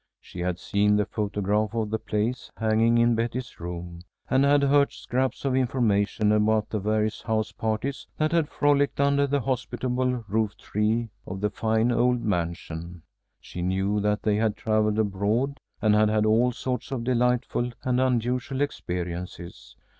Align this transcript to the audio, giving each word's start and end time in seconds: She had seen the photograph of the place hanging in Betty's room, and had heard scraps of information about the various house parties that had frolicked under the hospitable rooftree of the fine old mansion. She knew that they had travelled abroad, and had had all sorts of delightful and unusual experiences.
She 0.19 0.39
had 0.39 0.57
seen 0.57 0.95
the 0.95 1.05
photograph 1.05 1.75
of 1.75 1.91
the 1.91 1.99
place 1.99 2.49
hanging 2.57 2.97
in 2.97 3.13
Betty's 3.13 3.59
room, 3.59 4.01
and 4.31 4.43
had 4.43 4.63
heard 4.63 4.91
scraps 4.91 5.45
of 5.45 5.55
information 5.55 6.31
about 6.31 6.69
the 6.71 6.79
various 6.79 7.21
house 7.21 7.51
parties 7.51 8.07
that 8.17 8.31
had 8.31 8.49
frolicked 8.49 8.99
under 8.99 9.27
the 9.27 9.41
hospitable 9.41 10.23
rooftree 10.27 11.09
of 11.27 11.39
the 11.39 11.51
fine 11.51 11.91
old 11.91 12.19
mansion. 12.23 13.03
She 13.39 13.61
knew 13.61 13.99
that 13.99 14.23
they 14.23 14.37
had 14.37 14.57
travelled 14.57 14.97
abroad, 14.97 15.59
and 15.83 15.93
had 15.93 16.09
had 16.09 16.25
all 16.25 16.51
sorts 16.51 16.89
of 16.91 17.03
delightful 17.03 17.71
and 17.83 18.01
unusual 18.01 18.59
experiences. 18.61 19.75